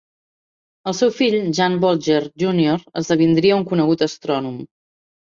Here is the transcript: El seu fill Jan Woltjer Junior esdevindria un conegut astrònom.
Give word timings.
El 0.91 0.93
seu 0.99 1.09
fill 1.17 1.35
Jan 1.57 1.75
Woltjer 1.83 2.21
Junior 2.43 2.81
esdevindria 3.01 3.59
un 3.59 3.67
conegut 3.73 4.01
astrònom. 4.07 4.57